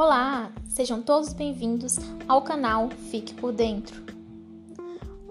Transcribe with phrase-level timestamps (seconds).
[0.00, 1.96] Olá, sejam todos bem-vindos
[2.28, 4.00] ao canal Fique por Dentro.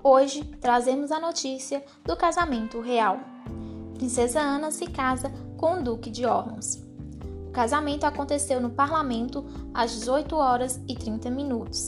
[0.04, 3.18] Hoje trazemos a notícia do casamento real.
[3.94, 6.86] Princesa Ana se casa com o Duque de Orleans.
[7.48, 11.88] O casamento aconteceu no parlamento às 18 horas e 30 minutos,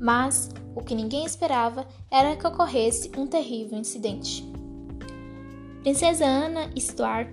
[0.00, 4.42] mas o que ninguém esperava era que ocorresse um terrível incidente.
[5.82, 7.28] Princesa Ana Stuart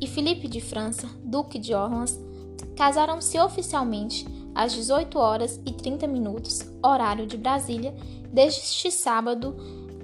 [0.00, 2.27] e Felipe de França, Duque de Orleans,
[2.76, 7.94] casaram-se oficialmente às 18 horas e 30 minutos, horário de Brasília,
[8.32, 9.56] deste sábado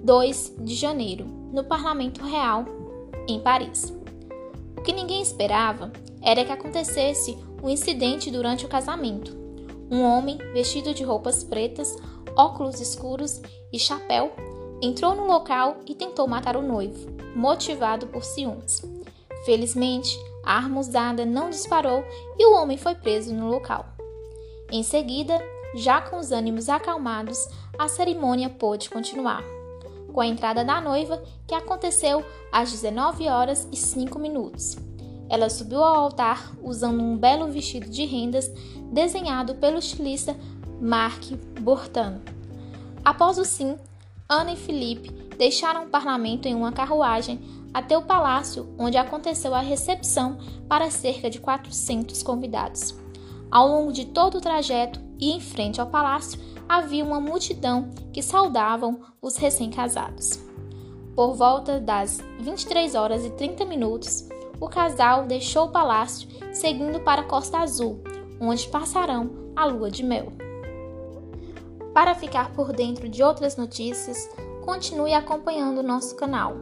[0.03, 2.65] 2 de janeiro, no Parlamento Real,
[3.29, 3.93] em Paris.
[4.77, 9.37] O que ninguém esperava era que acontecesse um incidente durante o casamento.
[9.91, 11.97] Um homem vestido de roupas pretas,
[12.37, 13.41] óculos escuros
[13.73, 14.33] e chapéu
[14.83, 18.83] entrou no local e tentou matar o noivo, motivado por ciúmes.
[19.45, 22.05] Felizmente, a arma usada não disparou
[22.39, 23.87] e o homem foi preso no local.
[24.71, 25.41] Em seguida,
[25.75, 29.43] já com os ânimos acalmados, a cerimônia pôde continuar,
[30.13, 34.77] com a entrada da noiva, que aconteceu às 19 horas e 5 minutos.
[35.29, 38.51] Ela subiu ao altar usando um belo vestido de rendas
[38.93, 40.37] desenhado pelo estilista
[40.81, 42.21] Marc Bourtan.
[43.05, 43.77] Após o sim,
[44.29, 47.41] Ana e Felipe deixaram o parlamento em uma carruagem
[47.73, 52.95] até o palácio, onde aconteceu a recepção para cerca de 400 convidados.
[53.51, 58.23] Ao longo de todo o trajeto e em frente ao palácio havia uma multidão que
[58.23, 60.43] saudavam os recém-casados.
[61.15, 64.29] Por volta das 23 horas e 30 minutos,
[64.61, 68.03] o casal deixou o palácio seguindo para a Costa Azul,
[68.41, 70.33] onde passarão a lua de mel.
[71.93, 74.29] Para ficar por dentro de outras notícias,
[74.65, 76.57] continue acompanhando o nosso canal.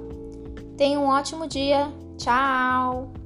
[0.76, 1.92] Tenha um ótimo dia.
[2.18, 3.21] Tchau!